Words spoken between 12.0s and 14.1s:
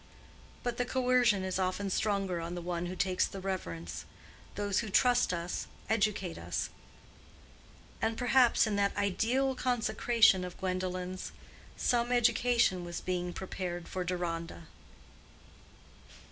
education was being prepared for